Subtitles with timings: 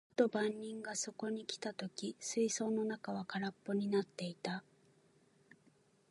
[0.13, 4.63] ある朝、ふと番人がそこに来た時、水槽の中は空っぽになっていた。